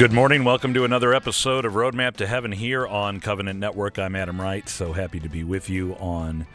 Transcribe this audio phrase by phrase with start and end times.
[0.00, 0.44] Good morning.
[0.44, 3.98] Welcome to another episode of Roadmap to Heaven here on Covenant Network.
[3.98, 4.66] I'm Adam Wright.
[4.66, 6.46] So happy to be with you on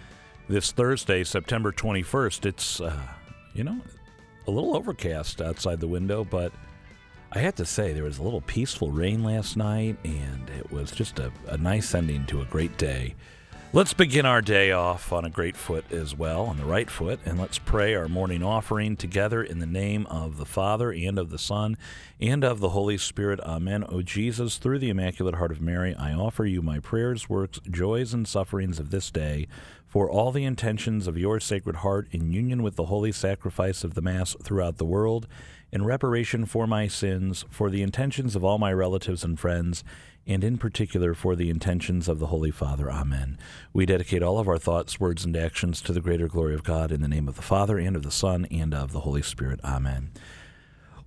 [0.49, 2.47] this Thursday, September 21st.
[2.47, 2.99] It's, uh,
[3.53, 3.79] you know,
[4.47, 6.53] a little overcast outside the window, but
[7.33, 10.89] I have to say there was a little peaceful rain last night, and it was
[10.89, 13.13] just a, a nice ending to a great day.
[13.75, 17.19] Let's begin our day off on a great foot as well, on the right foot,
[17.25, 21.29] and let's pray our morning offering together in the name of the Father, and of
[21.29, 21.75] the Son,
[22.21, 23.41] and of the Holy Spirit.
[23.41, 23.83] Amen.
[23.89, 28.13] O Jesus, through the Immaculate Heart of Mary, I offer you my prayers, works, joys,
[28.13, 29.45] and sufferings of this day
[29.85, 33.93] for all the intentions of your Sacred Heart in union with the holy sacrifice of
[33.93, 35.27] the Mass throughout the world,
[35.75, 39.83] in reparation for my sins, for the intentions of all my relatives and friends,
[40.25, 42.89] and in particular for the intentions of the Holy Father.
[42.89, 43.37] Amen.
[43.73, 46.93] We dedicate all of our thoughts, words, and actions to the greater glory of God
[46.93, 49.59] in the name of the Father, and of the Son, and of the Holy Spirit.
[49.65, 50.11] Amen.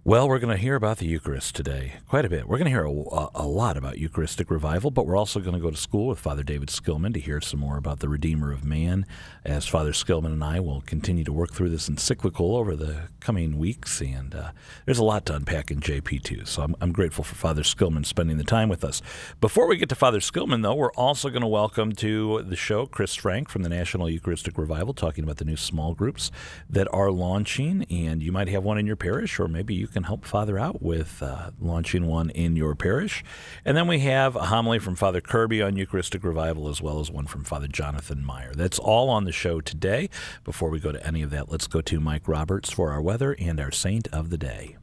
[0.04, 2.48] Well, we're going to hear about the Eucharist today quite a bit.
[2.48, 5.60] We're going to hear a, a, lot about Eucharistic revival, but we're also going to
[5.60, 8.64] go to school with Father David Skillman to hear some more about the Redeemer of
[8.64, 9.05] Man,
[9.44, 13.58] as Father Skillman and I will continue to work through this encyclical over the coming
[13.58, 14.00] weeks.
[14.00, 14.52] And uh,
[14.86, 18.38] there's a lot to unpack in JP2, so I'm, I'm, grateful for Father Skillman spending
[18.38, 19.02] the time with us.
[19.42, 22.86] Before we get to Father Skillman, though, we're also going to welcome to the show
[22.86, 26.30] Kris Frank from the National Eucharistic Revival, talking about the new small groups
[26.70, 27.84] that are launching.
[27.90, 30.56] And you might have one in your parish, or maybe you can can help Father
[30.56, 33.25] out with uh, launching one in your parish.
[33.64, 37.11] And then we have a homily from Father Kirby on Eucharistic Revival, as well as
[37.11, 38.53] one from Father Jonathan Meyer.
[38.55, 40.08] That's all on the show today.
[40.45, 43.34] Before we go to any of that, let's go to Mike Roberts for our weather
[43.41, 44.77] and our saint of the day.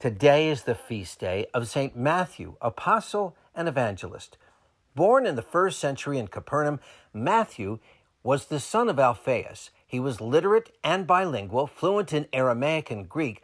[0.00, 1.94] Today is the feast day of St.
[1.94, 4.38] Matthew, apostle and evangelist.
[4.94, 6.80] Born in the first century in Capernaum,
[7.12, 7.80] Matthew
[8.22, 9.70] was the son of Alphaeus.
[9.86, 13.42] He was literate and bilingual, fluent in Aramaic and Greek,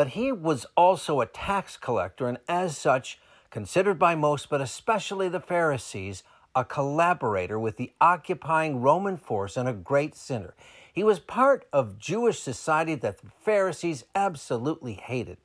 [0.00, 3.18] but he was also a tax collector and, as such,
[3.50, 6.22] considered by most, but especially the Pharisees,
[6.54, 10.54] a collaborator with the occupying Roman force and a great sinner.
[10.90, 15.36] He was part of Jewish society that the Pharisees absolutely hated.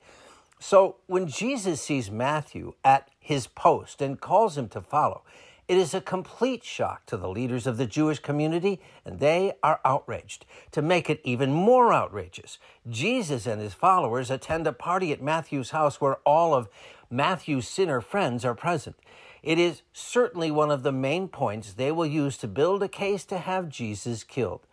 [0.58, 5.22] So when Jesus sees Matthew at his post and calls him to follow,
[5.68, 9.80] it is a complete shock to the leaders of the Jewish community, and they are
[9.84, 10.46] outraged.
[10.72, 15.70] To make it even more outrageous, Jesus and his followers attend a party at Matthew's
[15.70, 16.68] house where all of
[17.10, 18.96] Matthew's sinner friends are present.
[19.42, 23.24] It is certainly one of the main points they will use to build a case
[23.26, 24.66] to have Jesus killed.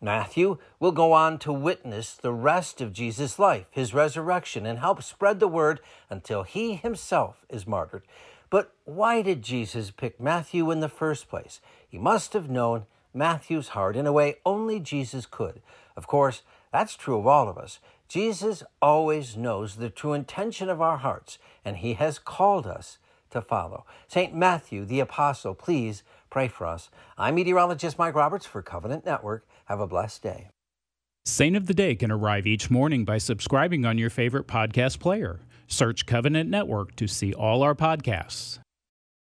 [0.00, 5.02] Matthew will go on to witness the rest of Jesus' life, his resurrection, and help
[5.02, 8.04] spread the word until he himself is martyred.
[8.50, 11.60] But why did Jesus pick Matthew in the first place?
[11.88, 15.60] He must have known Matthew's heart in a way only Jesus could.
[15.96, 16.42] Of course,
[16.72, 17.78] that's true of all of us.
[18.08, 22.98] Jesus always knows the true intention of our hearts, and he has called us
[23.30, 23.84] to follow.
[24.06, 24.34] St.
[24.34, 26.88] Matthew, the Apostle, please pray for us.
[27.18, 29.46] I'm meteorologist Mike Roberts for Covenant Network.
[29.66, 30.48] Have a blessed day.
[31.26, 35.40] Saint of the Day can arrive each morning by subscribing on your favorite podcast player.
[35.68, 38.58] Search Covenant Network to see all our podcasts.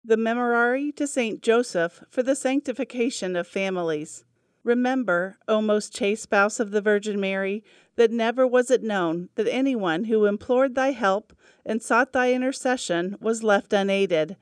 [0.03, 4.25] The Memorare to Saint Joseph for the Sanctification of Families.
[4.65, 7.63] Remember, O most chaste spouse of the Virgin Mary,
[7.97, 11.35] that never was it known that anyone who implored thy help
[11.65, 14.37] and sought thy intercession was left unaided.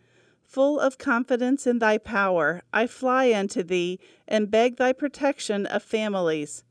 [0.44, 5.82] Full of confidence in thy power, I fly unto thee and beg thy protection of
[5.82, 6.62] families.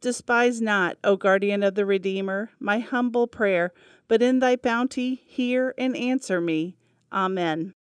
[0.00, 3.72] Despise not, O guardian of the Redeemer, my humble prayer
[4.08, 6.76] but in thy bounty hear and answer me.
[7.12, 7.74] Amen.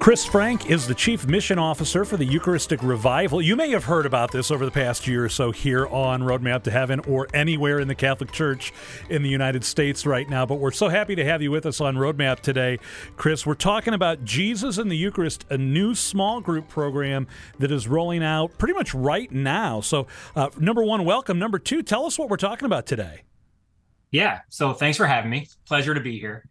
[0.00, 3.42] Kris Frank is the Chief Mission Officer for the Eucharistic Revival.
[3.42, 6.62] You may have heard about this over the past year or so here on Roadmap
[6.62, 8.72] to Heaven or anywhere in the Catholic Church
[9.10, 11.82] in the United States right now, but we're so happy to have you with us
[11.82, 12.78] on Roadmap today.
[13.18, 17.26] Kris, we're talking about Jesus and the Eucharist, a new small group program
[17.58, 19.82] that is rolling out pretty much right now.
[19.82, 21.38] So, uh, number one, welcome.
[21.38, 23.20] Number two, tell us what we're talking about today.
[24.12, 25.46] Yeah, so thanks for having me.
[25.66, 26.48] Pleasure to be here.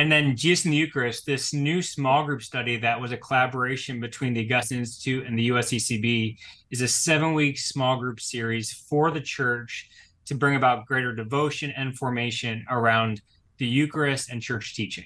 [0.00, 4.00] And then Jesus in the Eucharist, this new small group study that was a collaboration
[4.00, 6.38] between the Augustine Institute and the USCCB,
[6.70, 9.90] is a seven week small group series for the church
[10.24, 13.20] to bring about greater devotion and formation around
[13.58, 15.04] the Eucharist and church teaching.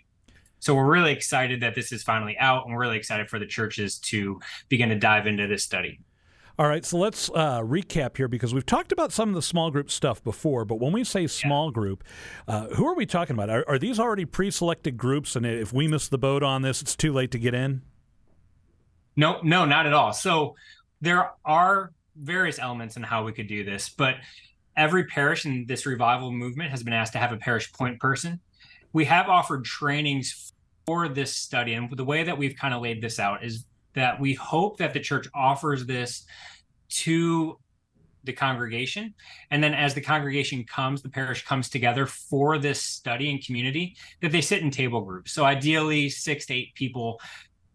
[0.61, 3.46] So we're really excited that this is finally out, and we're really excited for the
[3.46, 4.38] churches to
[4.69, 5.99] begin to dive into this study.
[6.56, 9.73] All right, so let's uh, recap here because we've talked about some of the small
[9.73, 11.73] group stuff before, but when we say small yeah.
[11.73, 12.05] group,
[12.47, 13.51] uh, who are we talking about?
[13.51, 15.35] Are, are these already pre selected groups?
[15.35, 17.83] And if we miss the boat on this, it's too late to get in?
[19.17, 20.12] No, no, not at all.
[20.12, 20.55] So
[21.01, 24.17] there are various elements in how we could do this, but
[24.77, 28.39] every parish in this revival movement has been asked to have a parish point person.
[28.93, 30.53] We have offered trainings
[30.87, 31.75] for this study.
[31.75, 34.93] And the way that we've kind of laid this out is that we hope that
[34.93, 36.25] the church offers this
[36.88, 37.58] to
[38.25, 39.14] the congregation.
[39.50, 43.96] And then as the congregation comes, the parish comes together for this study and community,
[44.23, 45.32] that they sit in table groups.
[45.32, 47.20] So ideally, six to eight people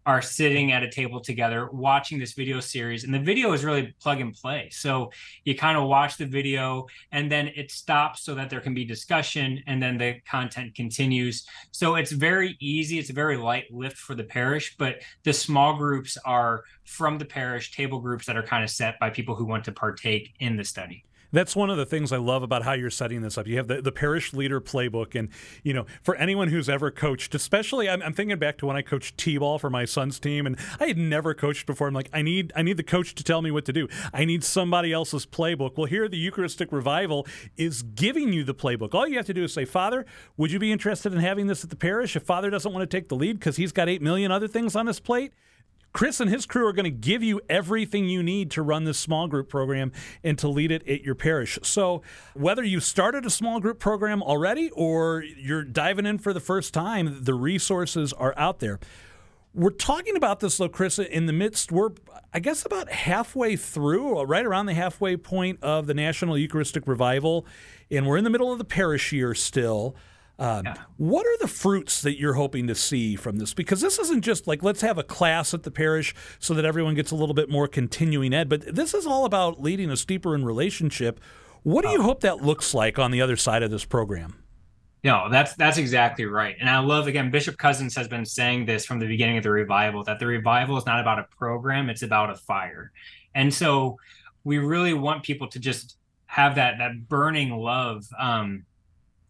[0.09, 3.94] are sitting at a table together watching this video series and the video is really
[4.01, 4.67] plug and play.
[4.71, 5.11] So
[5.45, 8.85] you kind of watch the video and then it stops so that there can be
[8.85, 11.45] discussion and then the content continues.
[11.69, 15.77] So it's very easy it's a very light lift for the parish but the small
[15.77, 19.45] groups are from the parish table groups that are kind of set by people who
[19.45, 22.74] want to partake in the study that's one of the things I love about how
[22.74, 23.48] you're setting this up.
[23.48, 25.30] You have the, the parish leader playbook, and
[25.64, 28.81] you know, for anyone who's ever coached, especially I'm, I'm thinking back to when I
[28.81, 31.88] coached t-ball for my son's team, and I had never coached before.
[31.88, 33.88] I'm like, I need I need the coach to tell me what to do.
[34.14, 35.78] I need somebody else's playbook.
[35.78, 37.28] Well, here the Eucharistic Revival
[37.58, 38.94] is giving you the playbook.
[38.94, 40.06] All you have to do is say, Father,
[40.38, 42.16] would you be interested in having this at the parish?
[42.16, 44.76] If Father doesn't want to take the lead because he's got eight million other things
[44.76, 45.34] on his plate
[45.91, 48.97] Kris and his crew are going to give you everything you need to run this
[48.97, 49.91] small group program
[50.24, 51.57] and to lead it at your parish.
[51.63, 52.01] So,
[52.33, 56.74] whether you started a small group program already or you're diving in for the first
[56.74, 58.80] time, the resources are out there.
[59.56, 61.89] We're talking about this, though, Kris, in the midst, we're,
[62.31, 66.88] I guess, about halfway through, uh, right around the halfway point of the National Eucharistic
[66.88, 67.47] Revival,
[67.89, 69.95] and we're in the middle of the parish year still.
[70.39, 70.75] Um, yeah.
[70.95, 73.53] What are the fruits that you're hoping to see from this?
[73.53, 76.95] Because this isn't just like let's have a class at the parish so that everyone
[76.95, 80.33] gets a little bit more continuing ed, but this is all about leading us deeper
[80.33, 81.19] in relationship.
[81.63, 82.03] What do you oh.
[82.03, 84.41] hope that looks like on the other side of this program?
[85.03, 86.56] No, that's that's exactly right.
[86.59, 89.51] And I love again, Bishop Cozzens has been saying this from the beginning of the
[89.51, 92.92] revival that the revival is not about a program, it's about a fire.
[93.35, 93.97] And so
[94.44, 98.65] we really want people to just have that that burning love um,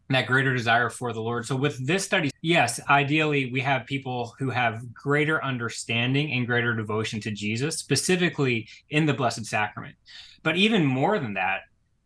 [0.09, 1.45] that greater desire for the Lord.
[1.45, 6.75] So with this study, yes, ideally we have people who have greater understanding and greater
[6.75, 9.95] devotion to Jesus, specifically in the Blessed Sacrament.
[10.41, 11.61] But even more than that,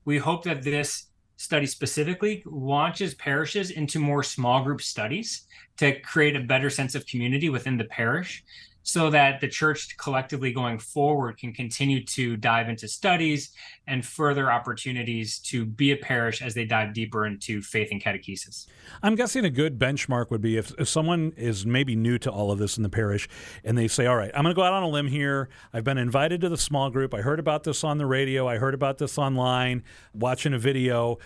[0.06, 1.08] we hope that this
[1.38, 5.48] study specifically launches parishes into more small group studies
[5.78, 8.44] to create a better sense of community within the parish
[8.84, 13.52] so that the church collectively going forward can continue to dive into studies
[13.88, 18.68] and further opportunities to be a parish as they dive deeper into faith and catechesis.
[19.02, 22.52] I'm guessing a good benchmark would be if, if someone is maybe new to all
[22.52, 23.28] of this in the parish
[23.64, 25.50] and they say, All right, I'm going to go out on a limb here.
[25.74, 27.14] I've been invited to the small group.
[27.14, 28.48] I heard about this on the radio.
[28.48, 29.84] I heard about this online,
[30.14, 31.18] watching a video.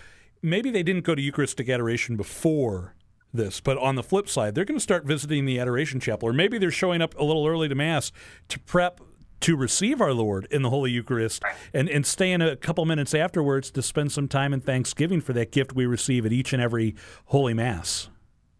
[0.43, 2.93] Maybe they didn't go to Eucharistic adoration before
[3.37, 3.61] this.
[3.61, 6.57] But on the flip side, they're going to start visiting the Adoration Chapel, or maybe
[6.57, 8.11] they're showing up a little early to Mass
[8.49, 8.99] to prep
[9.39, 11.43] to receive our Lord in the Holy Eucharist
[11.73, 15.33] and, and stay in a couple minutes afterwards to spend some time in thanksgiving for
[15.33, 16.95] that gift we receive at each and every
[17.25, 18.09] Holy Mass.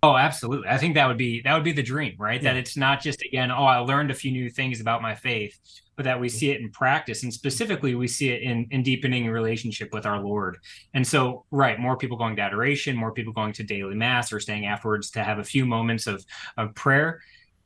[0.03, 0.69] Oh, absolutely.
[0.69, 2.41] I think that would be that would be the dream, right?
[2.41, 2.53] Yeah.
[2.53, 5.59] That it's not just again, oh, I learned a few new things about my faith,
[5.97, 7.23] but that we see it in practice.
[7.23, 10.59] And specifically we see it in, in deepening relationship with our lord.
[10.93, 14.39] And so right more people going to adoration more people going to daily mass or
[14.39, 17.21] staying afterwards to have a few moments of of prayer.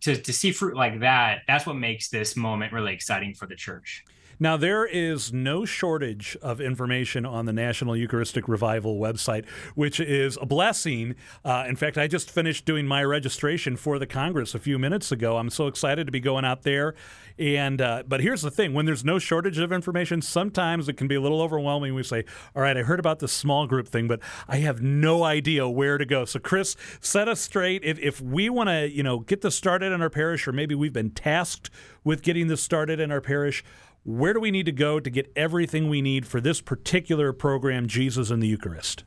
[0.06, 3.56] To, to see fruit like that that's what makes this moment really exciting for the
[3.56, 4.04] church
[4.42, 10.36] now, there is no shortage of information on the National Eucharistic Revival website, which is
[10.42, 11.14] a blessing.
[11.46, 15.12] Uh, in fact, I just finished doing my registration for the Congress a few minutes
[15.12, 15.38] ago.
[15.38, 16.96] I'm so excited to be going out there.
[17.38, 21.08] And uh, but here's the thing: when there's no shortage of information, sometimes it can
[21.08, 21.94] be a little overwhelming.
[21.94, 25.24] We say, "All right, I heard about this small group thing, but I have no
[25.24, 27.84] idea where to go." So, Kris, set us straight.
[27.84, 30.74] If if we want to, you know, get this started in our parish, or maybe
[30.74, 31.70] we've been tasked
[32.04, 33.64] with getting this started in our parish
[34.04, 37.88] where do we need to go to get everything we need for this particular program,
[37.88, 39.04] Jesus and the Eucharist?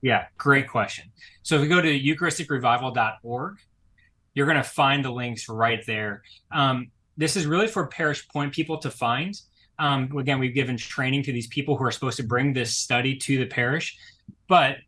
[0.00, 1.10] Yeah, great question.
[1.42, 3.58] So if we go to eucharisticrevival.org,
[4.34, 6.22] you're going to find the links right there.
[6.50, 9.38] Um, this is really for parish point people to find.
[9.78, 13.16] Um, again, we've given training to these people who are supposed to bring this study
[13.16, 13.96] to the parish.
[14.48, 14.78] But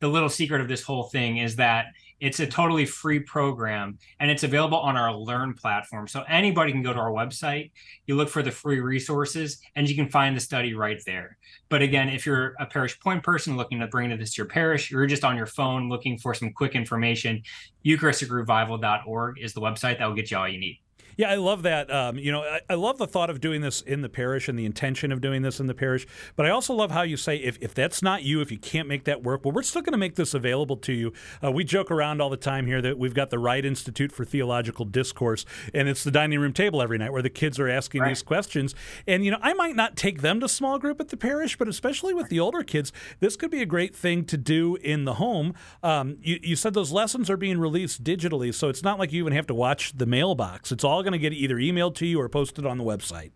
[0.00, 1.86] the little secret of this whole thing is that
[2.22, 6.06] it's a totally free program and it's available on our Learn platform.
[6.06, 7.72] So anybody can go to our website,
[8.06, 11.36] you look for the free resources, and you can find the study right there.
[11.68, 14.88] But again, if you're a parish point person looking to bring this to your parish,
[14.88, 17.42] you're just on your phone looking for some quick information,
[17.84, 20.81] eucharisticrevival.org is the website that will get you all you need.
[21.16, 21.92] Yeah, I love that.
[21.92, 24.58] Um, you know, I, I, love the thought of doing this in the parish and
[24.58, 26.06] the intention of doing this in the parish.
[26.36, 28.88] But I also love how you say if, if that's not you, if you can't
[28.88, 31.12] make that work, well, we're still going to make this available to you.
[31.42, 34.24] Uh, we joke around all the time here that we've got the Wright Institute for
[34.24, 38.02] Theological Discourse, and it's the dining room table every night where the kids are asking
[38.02, 38.08] right.
[38.08, 38.74] these questions.
[39.06, 41.68] And, you know, I might not take them to small group at the parish, but
[41.68, 45.14] especially with the older kids, this could be a great thing to do in the
[45.14, 45.54] home.
[45.82, 49.22] Um, you, you said those lessons are being released digitally, so it's not like you
[49.22, 50.72] even have to watch the mailbox.
[50.72, 53.32] It's all all going to get either emailed to you or posted on the website.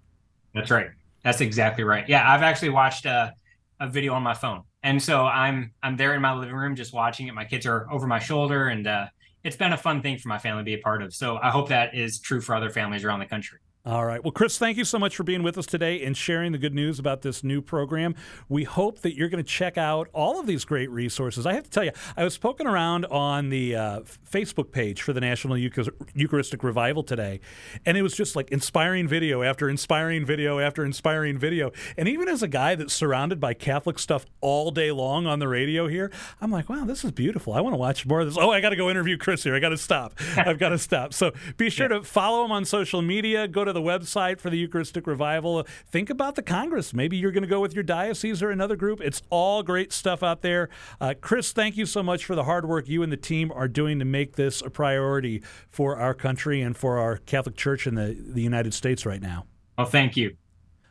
[0.55, 0.89] That's right.
[1.25, 2.09] That's exactly right.
[2.09, 3.33] Yeah, I've actually watched a,
[3.81, 6.95] a video on my phone, and so I'm I'm there in my living room just
[6.95, 7.35] watching it.
[7.35, 9.07] My kids are over my shoulder, and uh,
[9.43, 11.13] it's been a fun thing for my family to be a part of.
[11.13, 13.59] So I hope that is true for other families around the country.
[13.87, 14.21] All right.
[14.25, 16.75] Well, Kris, thank you so much for being with us today and sharing the good
[16.75, 18.17] news about this new program.
[18.49, 21.47] We hope that you're going to check out all of these great resources.
[21.47, 25.13] I have to tell you, I was poking around on the uh, Facebook page for
[25.13, 27.39] the National Eucharistic Revival today,
[27.85, 31.71] and it was just like inspiring video after inspiring video after inspiring video.
[31.97, 35.47] And even as a guy that's surrounded by Catholic stuff all day long on the
[35.47, 37.53] radio here, I'm like, wow, this is beautiful.
[37.53, 38.37] I want to watch more of this.
[38.37, 39.55] Oh, I got to go interview Kris here.
[39.55, 40.15] I got to stop.
[40.37, 41.15] I've got to stop.
[41.15, 43.47] So be sure to follow him on social media.
[43.47, 45.67] Go to the website for the Eucharistic Revival.
[45.87, 46.93] Think about the Congress.
[46.93, 49.01] Maybe you're going to go with your diocese or another group.
[49.01, 50.69] It's all great stuff out there.
[51.01, 53.69] Uh, Kris, thank you so much for the hard work you and the team are
[53.69, 57.95] doing to make this a priority for our country and for our Catholic Church in
[57.95, 59.47] the, the United States right now.
[59.77, 60.37] Well, thank you.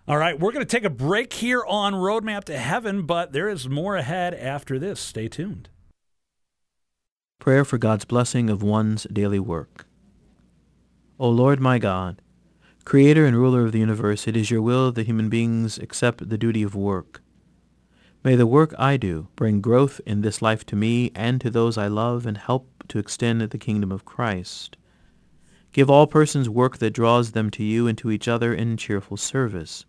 [0.08, 3.50] All right, we're going to take a break here on Roadmap to Heaven, but there
[3.50, 5.00] is more ahead after this.
[5.00, 5.70] Stay tuned.
[7.40, 9.88] Prayer for God's blessing of one's daily work.
[11.20, 12.22] O Lord my God,
[12.86, 16.38] Creator and ruler of the universe, it is your will that human beings accept the
[16.38, 17.24] duty of work.
[18.24, 21.80] May the work I do bring growth in this life to me and to those
[21.80, 24.78] I love and help to extend the kingdom of Christ.
[25.72, 29.18] Give all persons work that draws them to you and to each other in cheerful
[29.18, 29.86] service.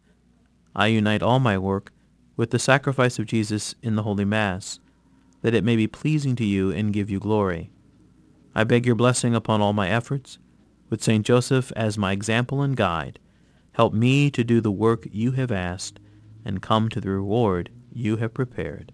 [0.75, 1.93] I unite all my work
[2.35, 4.81] with the sacrifice of Jesus in the Holy Mass,
[5.43, 7.71] that it may be pleasing to you and give you glory.
[8.55, 10.39] I beg your blessing upon all my efforts,
[10.89, 11.25] with St.
[11.25, 13.19] Joseph as my example and guide,
[13.73, 15.99] help me to do the work you have asked
[16.45, 18.93] and come to the reward you have prepared.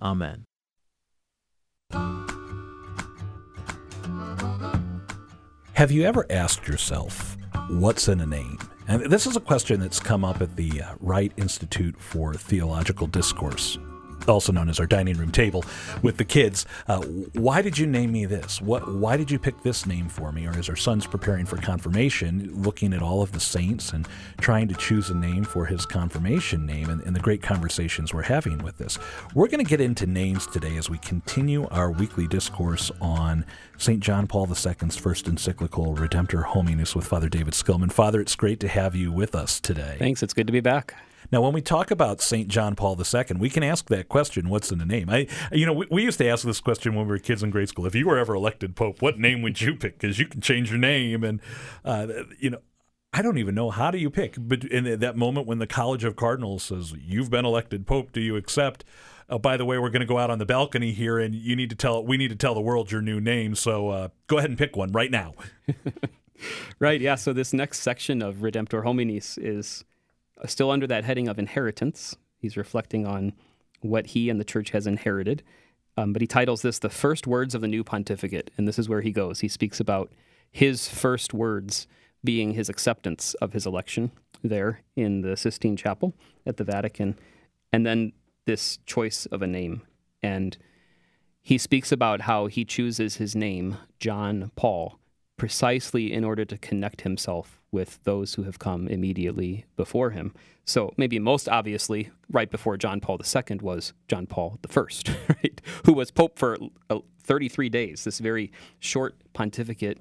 [0.00, 0.44] Amen.
[5.72, 7.36] Have you ever asked yourself,
[7.68, 8.58] what's in a name?
[8.88, 13.06] And this is a question that's come up at the uh, Wright Institute for Theological
[13.06, 13.78] Discourse
[14.26, 15.64] also known as our dining room table,
[16.02, 16.66] with the kids.
[16.88, 17.00] Uh,
[17.34, 18.60] why did you name me this?
[18.60, 18.92] What?
[18.92, 20.46] Why did you pick this name for me?
[20.46, 24.06] Or as our son's preparing for confirmation, looking at all of the saints and
[24.38, 28.22] trying to choose a name for his confirmation name, and, and the great conversations we're
[28.22, 28.98] having with this.
[29.34, 33.44] We're going to get into names today as we continue our weekly discourse on
[33.78, 34.00] St.
[34.00, 37.92] John Paul II's first encyclical, Redemptor Hominis, with Father David Skillman.
[37.92, 39.96] Father, it's great to have you with us today.
[39.98, 40.22] Thanks.
[40.22, 40.94] It's good to be back.
[41.32, 42.48] Now, when we talk about St.
[42.48, 45.10] John Paul II, we can ask that question, what's in the name?
[45.10, 47.50] I, you know, we, we, used to ask this question when we were kids in
[47.50, 47.86] grade school.
[47.86, 49.98] If you were ever elected pope, what name would you pick?
[49.98, 51.24] Because you can change your name.
[51.24, 51.40] And,
[51.84, 52.06] uh,
[52.38, 52.58] you know,
[53.12, 54.34] I don't even know how do you pick.
[54.38, 58.20] But in that moment when the College of Cardinals says, you've been elected pope, do
[58.20, 58.84] you accept?
[59.28, 61.56] Oh, by the way, we're going to go out on the balcony here, and you
[61.56, 63.56] need to tell we need to tell the world your new name.
[63.56, 65.34] So uh, go ahead and pick one right now.
[66.78, 67.00] right.
[67.00, 67.16] Yeah.
[67.16, 69.84] So this next section of Redemptor Hominis is
[70.44, 72.16] still under that heading of inheritance.
[72.38, 73.32] He's reflecting on
[73.80, 75.42] what he and the church has inherited.
[75.96, 78.50] Um, but he titles this The First Words of the New Pontificate.
[78.56, 79.40] And this is where he goes.
[79.40, 80.12] He speaks about
[80.50, 81.86] his first words
[82.24, 84.10] being his acceptance of his election
[84.42, 86.14] there in the Sistine Chapel
[86.44, 87.18] at the Vatican,
[87.72, 88.12] and then
[88.44, 89.82] this choice of a name.
[90.22, 90.56] And
[91.40, 94.98] he speaks about how he chooses his name, John Paul,
[95.36, 100.32] precisely in order to connect himself with those who have come immediately before him.
[100.64, 104.80] So maybe most obviously, right before John Paul II was John Paul I,
[105.28, 106.56] right, who was pope for
[106.88, 108.04] uh, 33 days.
[108.04, 109.98] This very short pontificate,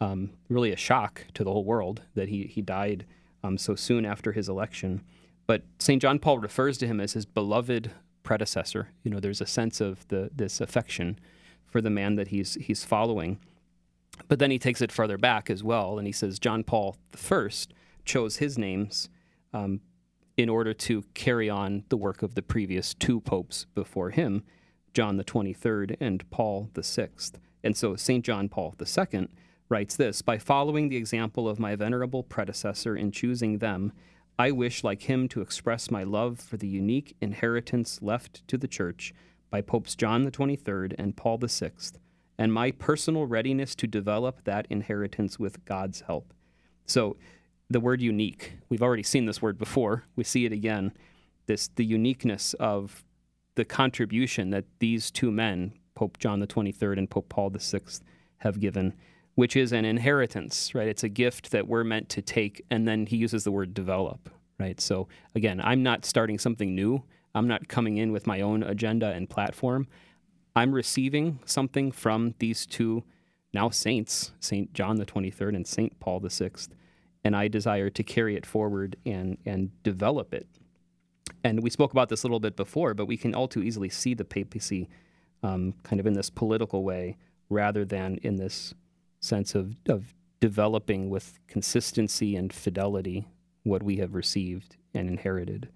[0.00, 3.04] um, really a shock to the whole world that he he died
[3.44, 5.02] um, so soon after his election.
[5.46, 6.00] But St.
[6.00, 7.90] John Paul refers to him as his beloved
[8.22, 8.88] predecessor.
[9.02, 11.18] You know, there's a sense of the this affection
[11.66, 13.38] for the man that he's he's following.
[14.26, 16.96] But then he takes it further back as well, and he says John Paul
[17.30, 17.48] I
[18.04, 19.08] chose his names
[19.52, 19.80] um,
[20.36, 24.44] in order to carry on the work of the previous two popes before him,
[24.94, 27.34] John the 23rd and Paul the 6th.
[27.62, 28.24] And so St.
[28.24, 29.28] John Paul II
[29.68, 33.92] writes this By following the example of my venerable predecessor in choosing them,
[34.38, 38.68] I wish, like him, to express my love for the unique inheritance left to the
[38.68, 39.12] Church
[39.50, 41.94] by Popes John the 23rd and Paul the 6th
[42.38, 46.32] and my personal readiness to develop that inheritance with God's help.
[46.86, 47.16] So
[47.68, 50.04] the word unique, we've already seen this word before.
[50.16, 50.92] We see it again.
[51.46, 53.04] This the uniqueness of
[53.56, 58.02] the contribution that these two men, Pope John the 23rd and Pope Paul the 6th,
[58.38, 58.94] have given,
[59.34, 60.88] which is an inheritance, right?
[60.88, 64.30] It's a gift that we're meant to take, and then he uses the word develop,
[64.60, 64.80] right?
[64.80, 67.02] So again, I'm not starting something new.
[67.34, 69.88] I'm not coming in with my own agenda and platform.
[70.58, 73.04] I'm receiving something from these two
[73.54, 74.72] now saints, St.
[74.74, 76.00] John the 23rd and St.
[76.00, 76.70] Paul the 6th,
[77.22, 80.48] and I desire to carry it forward and, and develop it.
[81.44, 83.88] And we spoke about this a little bit before, but we can all too easily
[83.88, 84.88] see the papacy
[85.44, 87.16] um, kind of in this political way
[87.48, 88.74] rather than in this
[89.20, 93.28] sense of, of developing with consistency and fidelity
[93.62, 95.68] what we have received and inherited.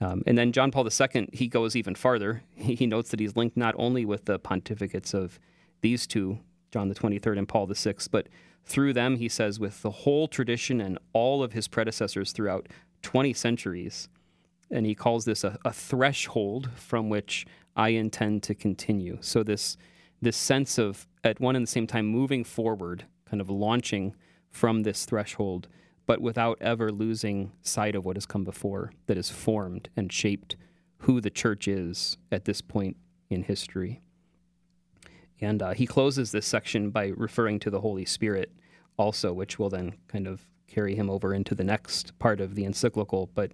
[0.00, 2.42] Um, and then John Paul II, he goes even farther.
[2.54, 5.38] He, notes that he's linked not only with the pontificates of
[5.82, 6.38] these two,
[6.70, 8.28] John the 23rd and Paul VI, but
[8.64, 12.68] through them, he says, with the whole tradition and all of his predecessors throughout
[13.02, 14.08] 20 centuries.
[14.70, 19.18] And he calls this a, a threshold from which I intend to continue.
[19.20, 19.76] So this
[20.22, 24.14] this sense of at one and the same time moving forward, kind of launching
[24.50, 25.66] from this threshold,
[26.06, 30.56] but without ever losing sight of what has come before, that has formed and shaped
[30.98, 32.96] who the church is at this point
[33.28, 34.00] in history.
[35.40, 38.52] And uh, he closes this section by referring to the Holy Spirit
[38.96, 42.64] also, which will then kind of carry him over into the next part of the
[42.64, 43.30] encyclical.
[43.34, 43.52] But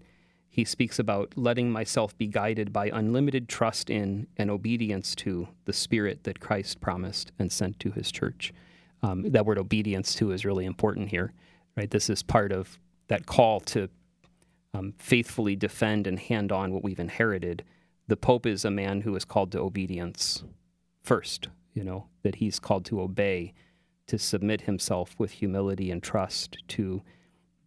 [0.49, 5.73] he speaks about letting myself be guided by unlimited trust in and obedience to the
[5.73, 8.53] Spirit that Christ promised and sent to his church.
[9.03, 11.33] Um, that word obedience, too, is really important here,
[11.76, 11.90] right?
[11.90, 12.78] This is part of
[13.09, 13.88] that call to
[14.75, 17.64] um, faithfully defend and hand on what we've inherited.
[18.09, 20.45] The Pope is a man who is called to obedience
[21.02, 23.54] first, you know, that he's called to obey,
[24.06, 27.02] to submit himself with humility and trust to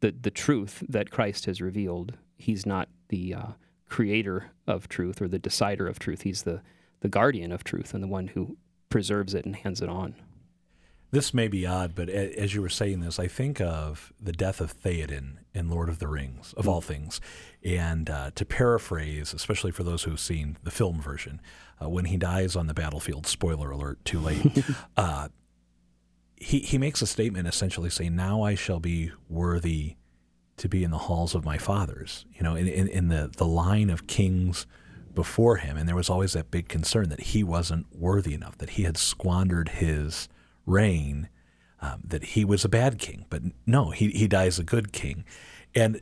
[0.02, 2.14] the, the truth that Christ has revealed.
[2.38, 3.48] He's not the uh,
[3.88, 6.22] creator of truth or the decider of truth.
[6.22, 6.62] He's the,
[7.02, 8.58] the guardian of truth and the one who
[8.90, 10.16] preserves it and hands it on.
[11.12, 14.62] This may be odd, but as you were saying this, I think of the death
[14.62, 17.20] of Theoden in Lord of the Rings, of all things.
[17.64, 21.42] And uh, to paraphrase, especially for those who've seen the film version,
[21.82, 24.64] uh, when he dies on the battlefield, spoiler alert, too late,
[24.98, 25.30] uh,
[26.36, 29.96] he, he makes a statement essentially saying, Now I shall be worthy
[30.58, 33.48] to be in the halls of my fathers, you know, in, in, in the, the
[33.48, 34.68] line of kings
[35.16, 35.76] before him.
[35.76, 38.98] And there was always that big concern that he wasn't worthy enough, that he had
[38.98, 40.30] squandered his
[40.70, 41.30] reign,
[41.82, 43.26] um, that he was a bad king.
[43.30, 45.26] But no, he, he dies a good king.
[45.76, 46.02] And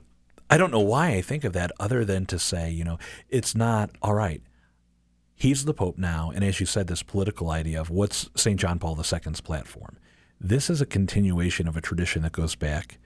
[0.49, 2.97] I don't know why I think of that other than to say, you know,
[3.29, 4.41] it's not all right.
[5.35, 6.31] He's the Pope now.
[6.33, 8.59] And as you said, this political idea of what's St.
[8.59, 9.97] John Paul II's platform.
[10.39, 12.97] This is a continuation of a tradition that goes back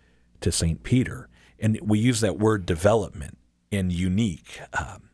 [0.41, 0.84] to St.
[0.84, 1.30] Peter.
[1.60, 3.38] And we use that word development
[3.71, 4.62] and unique.
[4.74, 5.11] Um,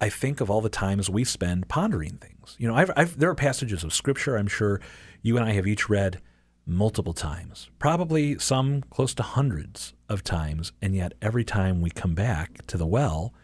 [0.00, 2.56] I think of all the times we spend pondering things.
[2.58, 4.80] You know, I've, I've, there are passages of Scripture I'm sure
[5.22, 6.20] you and I have each read
[6.66, 12.14] multiple times, probably some close to hundreds of times, and yet every time we come
[12.14, 13.34] back to the well,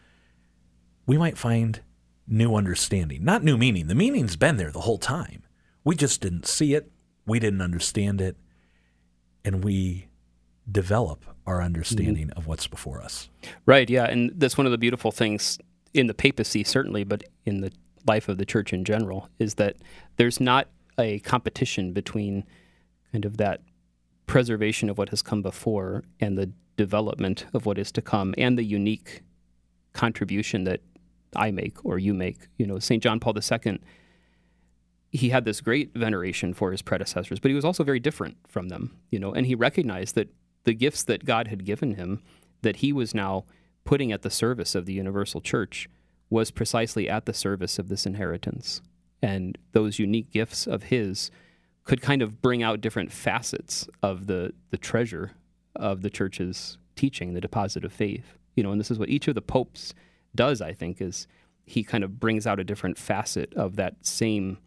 [1.06, 1.80] we might find
[2.26, 3.88] new understanding, not new meaning.
[3.88, 5.42] The meaning's been there the whole time.
[5.84, 6.90] We just didn't see it,
[7.26, 8.36] we didn't understand it,
[9.44, 10.08] and we
[10.70, 12.38] develop our understanding mm-hmm.
[12.38, 13.28] of what's before us.
[13.66, 15.58] Right, yeah, and that's one of the beautiful things
[15.94, 17.72] in the papacy certainly, but in the
[18.06, 19.76] life of the church in general, is that
[20.16, 22.44] there's not a competition between
[23.12, 23.62] kind of that
[24.26, 28.56] preservation of what has come before and the development of what is to come and
[28.56, 29.22] the unique
[29.92, 30.80] contribution that
[31.36, 32.48] I make or you make.
[32.56, 33.02] You know, St.
[33.02, 33.80] John Paul II,
[35.10, 38.68] he had this great veneration for his predecessors, but he was also very different from
[38.68, 40.32] them, you know, and he recognized that
[40.64, 42.22] the gifts that God had given him,
[42.62, 43.44] that he was now
[43.90, 45.88] putting at the service of the universal church
[46.30, 48.80] was precisely at the service of this inheritance.
[49.20, 51.32] And those unique gifts of his
[51.82, 55.32] could kind of bring out different facets of the, the treasure
[55.74, 58.38] of the church's teaching, the deposit of faith.
[58.54, 59.92] You know, and this is what each of the popes
[60.36, 61.26] does, I think, is
[61.66, 64.58] he kind of brings out a different facet of that same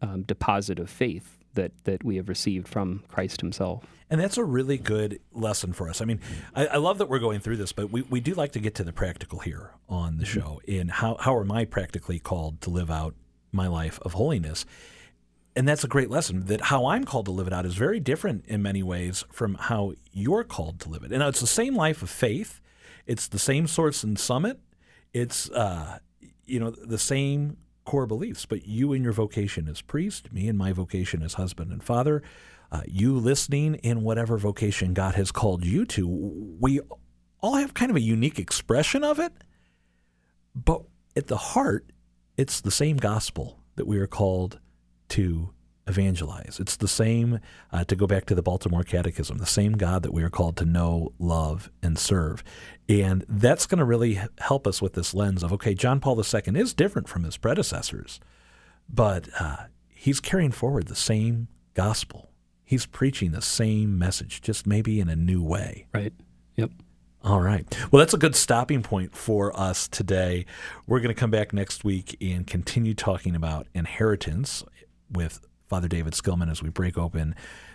[0.00, 3.84] um, deposit of faith that that we have received from Christ Himself.
[4.08, 6.00] And that's a really good lesson for us.
[6.00, 6.20] I mean,
[6.54, 8.74] I, I, love that we're going through this, but we, we do like to get
[8.76, 10.40] to the practical here on the mm-hmm.
[10.40, 10.60] show.
[10.66, 13.14] In how how am I practically called to live out
[13.52, 14.64] my life of holiness?
[15.56, 17.98] And that's a great lesson that how I'm called to live it out is very
[17.98, 21.10] different in many ways from how you're called to live it.
[21.10, 22.60] And now it's the same life of faith.
[23.06, 24.60] It's the same source and summit.
[25.12, 25.98] It's uh,
[26.46, 27.56] you know the same
[27.88, 28.44] core beliefs.
[28.44, 32.22] But you in your vocation as priest, me in my vocation as husband and father,
[32.70, 36.80] uh, you listening in whatever vocation God has called you to, we
[37.40, 39.32] all have kind of a unique expression of it.
[40.54, 40.82] But
[41.16, 41.90] at the heart,
[42.36, 44.60] it's the same gospel that we are called
[45.10, 45.54] to
[45.88, 46.58] evangelize.
[46.60, 47.40] It's the same,
[47.72, 50.56] uh, to go back to the Baltimore Catechism, the same God that we are called
[50.58, 52.44] to know, love, and serve.
[52.88, 56.60] And that's going to really help us with this lens of, okay, John Paul II
[56.60, 58.20] is different from his predecessors,
[58.88, 62.30] but uh, he's carrying forward the same gospel.
[62.64, 65.86] He's preaching the same message, just maybe in a new way.
[65.94, 66.12] Right.
[66.56, 66.70] Yep.
[67.24, 67.66] All right.
[67.90, 70.46] Well, that's a good stopping point for us today.
[70.86, 74.64] We're going to come back next week and continue talking about inheritance
[75.10, 77.34] with Father David Skillman as we break open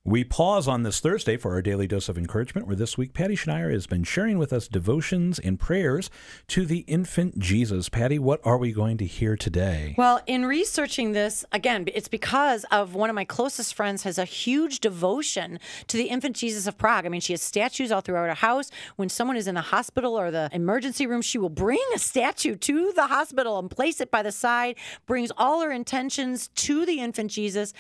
[0.07, 3.35] We pause on this Thursday for our daily dose of encouragement, where this week Patty
[3.35, 6.11] Schneier has been sharing with us devotions and prayers
[6.49, 7.89] to the infant Jesus.
[7.89, 9.95] Patty, what are we going to hear today?
[9.97, 14.27] Well, in researching this, again, it's because of one of my closest friends has a
[14.27, 17.07] huge devotion to the infant Jesus of Prague.
[17.07, 18.71] I mean, she has statues all throughout her house.
[18.97, 22.57] When someone is in the hospital or the emergency room, she will bring a statue
[22.57, 27.01] to the hospital and place it by the side, brings all her intentions to the
[27.01, 27.73] infant Jesus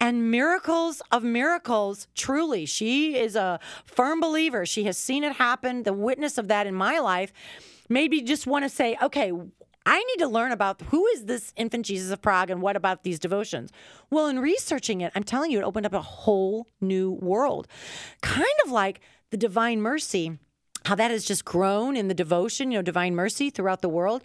[0.00, 1.65] and miracles of miracles.
[2.14, 4.64] Truly, she is a firm believer.
[4.66, 5.82] She has seen it happen.
[5.82, 7.32] The witness of that in my life
[7.88, 9.32] maybe just want to say, okay,
[9.88, 13.04] I need to learn about who is this infant Jesus of Prague and what about
[13.04, 13.70] these devotions.
[14.10, 17.68] Well, in researching it, I'm telling you, it opened up a whole new world.
[18.20, 19.00] Kind of like
[19.30, 20.38] the Divine Mercy,
[20.86, 24.24] how that has just grown in the devotion, you know, Divine Mercy throughout the world.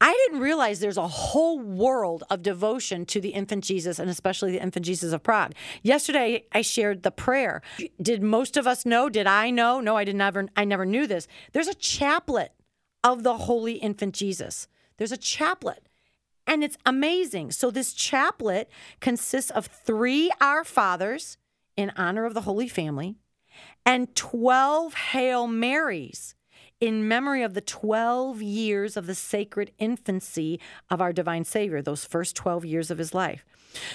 [0.00, 4.52] I didn't realize there's a whole world of devotion to the infant Jesus and especially
[4.52, 5.54] the infant Jesus of Prague.
[5.82, 7.62] Yesterday I shared the prayer.
[8.00, 9.08] Did most of us know?
[9.08, 9.80] Did I know?
[9.80, 11.26] No, I did never I never knew this.
[11.52, 12.52] There's a chaplet
[13.02, 14.68] of the holy infant Jesus.
[14.96, 15.88] There's a chaplet.
[16.46, 17.52] And it's amazing.
[17.52, 18.68] So this chaplet
[19.00, 21.38] consists of 3 Our Fathers
[21.76, 23.16] in honor of the Holy Family
[23.86, 26.34] and 12 Hail Marys
[26.84, 32.04] in memory of the 12 years of the sacred infancy of our divine Savior, those
[32.04, 33.42] first 12 years of his life.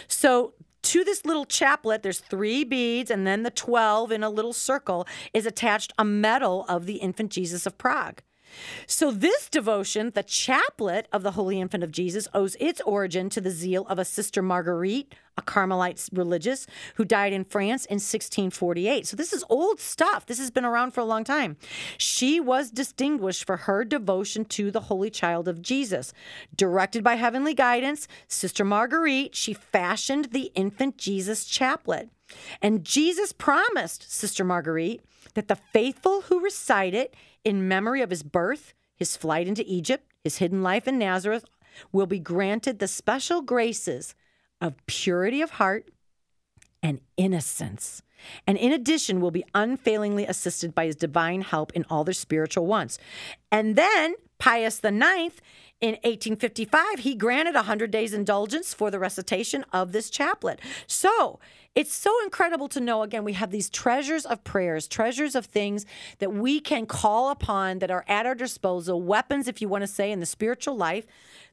[0.08, 4.54] So, to this little chaplet, there's three beads, and then the 12 in a little
[4.54, 8.24] circle is attached a medal of the infant Jesus of Prague.
[8.88, 13.42] So, this devotion, the chaplet of the Holy Infant of Jesus, owes its origin to
[13.42, 19.08] the zeal of a Sister Marguerite, a Carmelite religious who died in France in 1648.
[19.08, 20.26] So, this is old stuff.
[20.26, 21.58] This has been around for a long time.
[21.98, 26.14] She was distinguished for her devotion to the Holy Child of Jesus.
[26.56, 32.10] Directed by heavenly guidance, Sister Marguerite, she fashioned the Infant Jesus chaplet.
[32.62, 35.02] And Jesus promised Sister Marguerite
[35.34, 40.12] that the faithful who recite it in memory of his birth, his flight into Egypt,
[40.24, 41.46] his hidden life in Nazareth,
[41.92, 44.16] will be granted the special graces
[44.62, 45.90] of purity of heart
[46.82, 48.02] and innocence.
[48.46, 52.66] And in addition, will be unfailingly assisted by his divine help in all their spiritual
[52.66, 52.98] wants.
[53.52, 55.36] And then Pius IX,
[55.82, 60.60] in 1855, he granted a 100 days indulgence for the recitation of this chaplet.
[60.88, 61.40] So
[61.74, 65.86] it's so incredible to know again, we have these treasures of prayers, treasures of things
[66.18, 69.88] that we can call upon that are at our disposal, weapons, if you want to
[69.88, 71.06] say, in the spiritual life,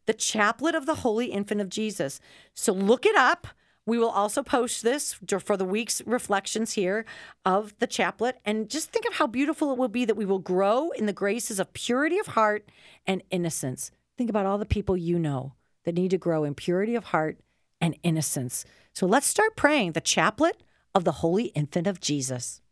[0.07, 2.21] the chaplet of the Holy Infant of Jesus.
[2.55, 3.47] So look it up.
[3.85, 7.05] We will also post this for the week's reflections here
[7.45, 8.41] of the chaplet.
[8.45, 11.13] And just think of how beautiful it will be that we will grow in the
[11.13, 12.69] graces of purity of heart
[13.07, 13.93] and innocence.
[14.17, 15.53] Think about all the people you know
[15.85, 17.39] that need to grow in purity of heart
[17.81, 18.65] and innocence.
[18.95, 20.63] So let's start praying the chaplet
[20.95, 22.63] of the Holy Infant of Jesus.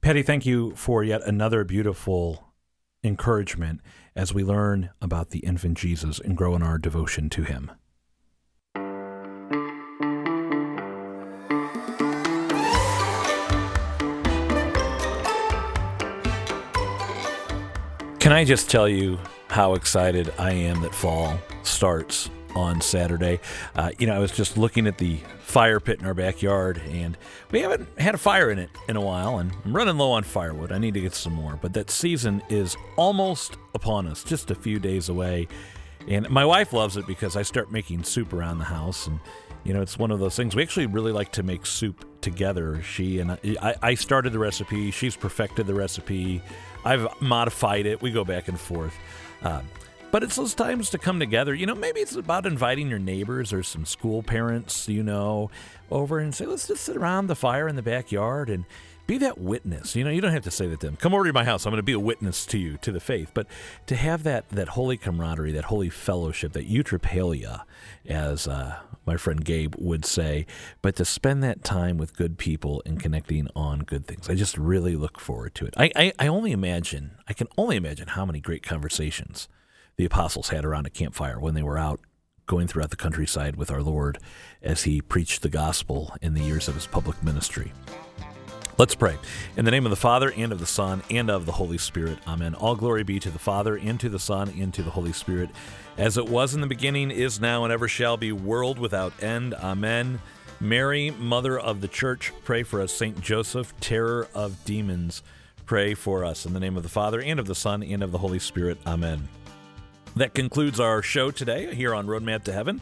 [0.00, 2.52] Patty, thank you for yet another beautiful
[3.04, 3.80] encouragement
[4.16, 7.70] as we learn about the infant Jesus and grow in our devotion to him.
[18.18, 23.40] Can I just tell you how excited I am that fall starts on Saturday?
[23.74, 27.16] Uh, you know, I was just looking at the fire pit in our backyard, and
[27.50, 30.24] we haven't had a fire in it in a while, and I'm running low on
[30.24, 30.72] firewood.
[30.72, 34.54] I need to get some more, but that season is almost upon us, just a
[34.54, 35.48] few days away.
[36.08, 39.20] And my wife loves it because I start making soup around the house, and
[39.66, 40.54] you know, it's one of those things.
[40.54, 42.80] We actually really like to make soup together.
[42.82, 44.92] She and I, I started the recipe.
[44.92, 46.40] She's perfected the recipe.
[46.84, 48.00] I've modified it.
[48.00, 48.94] We go back and forth.
[49.42, 49.62] Uh,
[50.12, 51.52] but it's those times to come together.
[51.52, 55.50] You know, maybe it's about inviting your neighbors or some school parents, you know,
[55.90, 58.64] over and say, let's just sit around the fire in the backyard and
[59.06, 59.94] be that witness.
[59.94, 60.96] You know, you don't have to say that to them.
[60.96, 61.66] Come over to my house.
[61.66, 63.32] I'm going to be a witness to you, to the faith.
[63.34, 63.46] But
[63.86, 67.62] to have that that holy camaraderie, that holy fellowship, that eutrapelia,
[68.06, 70.46] as uh, my friend Gabe would say,
[70.82, 74.28] but to spend that time with good people and connecting on good things.
[74.28, 75.74] I just really look forward to it.
[75.76, 79.48] I, I, I only imagine, I can only imagine how many great conversations
[79.96, 82.00] the apostles had around a campfire when they were out
[82.46, 84.18] going throughout the countryside with our Lord
[84.62, 87.72] as he preached the gospel in the years of his public ministry.
[88.78, 89.16] Let's pray.
[89.56, 92.18] In the name of the Father, and of the Son, and of the Holy Spirit.
[92.26, 92.54] Amen.
[92.54, 95.48] All glory be to the Father, and to the Son, and to the Holy Spirit,
[95.96, 99.54] as it was in the beginning, is now, and ever shall be, world without end.
[99.54, 100.20] Amen.
[100.60, 102.92] Mary, Mother of the Church, pray for us.
[102.92, 105.22] Saint Joseph, terror of demons,
[105.66, 106.46] pray for us.
[106.46, 108.78] In the name of the Father, and of the Son, and of the Holy Spirit.
[108.86, 109.28] Amen.
[110.16, 112.80] That concludes our show today here on Roadmap to Heaven.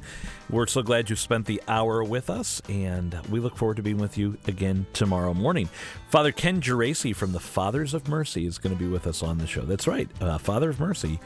[0.48, 3.98] We're so glad you spent the hour with us, and we look forward to being
[3.98, 5.68] with you again tomorrow morning.
[6.11, 9.38] Father Ken Geraci from the Fathers of Mercy is going to be with us on
[9.38, 9.62] the show.
[9.62, 11.18] That's right, uh, Father of Mercy.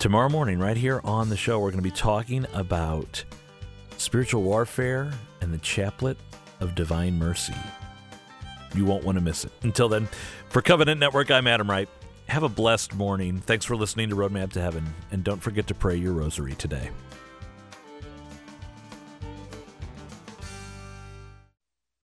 [0.00, 3.22] Tomorrow morning, right here on the show, we're going to be talking about
[3.98, 6.16] spiritual warfare and the chaplet
[6.60, 7.52] of divine mercy.
[8.74, 9.52] You won't want to miss it.
[9.60, 10.08] Until then,
[10.48, 11.86] for Covenant Network, I'm Adam Wright.
[12.30, 13.40] Have a blessed morning.
[13.40, 16.88] Thanks for listening to Roadmap to Heaven, and don't forget to pray your rosary today.